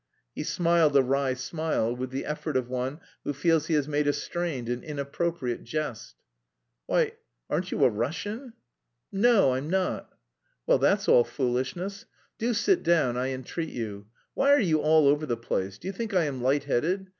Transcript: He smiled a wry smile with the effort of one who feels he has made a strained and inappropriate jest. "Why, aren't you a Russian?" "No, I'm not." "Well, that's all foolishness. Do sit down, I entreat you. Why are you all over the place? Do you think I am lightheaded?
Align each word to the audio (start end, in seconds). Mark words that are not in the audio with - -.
He 0.33 0.43
smiled 0.43 0.95
a 0.95 1.03
wry 1.03 1.35
smile 1.35 1.95
with 1.95 2.09
the 2.09 2.25
effort 2.25 2.57
of 2.57 2.67
one 2.67 2.99
who 3.23 3.33
feels 3.33 3.67
he 3.67 3.75
has 3.75 3.87
made 3.87 4.07
a 4.07 4.13
strained 4.13 4.67
and 4.67 4.83
inappropriate 4.83 5.63
jest. 5.63 6.15
"Why, 6.87 7.11
aren't 7.51 7.69
you 7.71 7.83
a 7.85 7.89
Russian?" 7.91 8.53
"No, 9.11 9.53
I'm 9.53 9.69
not." 9.69 10.11
"Well, 10.65 10.79
that's 10.79 11.07
all 11.07 11.23
foolishness. 11.23 12.05
Do 12.39 12.55
sit 12.55 12.81
down, 12.81 13.15
I 13.15 13.27
entreat 13.27 13.69
you. 13.69 14.07
Why 14.33 14.51
are 14.51 14.59
you 14.59 14.81
all 14.81 15.07
over 15.07 15.27
the 15.27 15.37
place? 15.37 15.77
Do 15.77 15.87
you 15.87 15.91
think 15.91 16.15
I 16.15 16.23
am 16.23 16.41
lightheaded? 16.41 17.09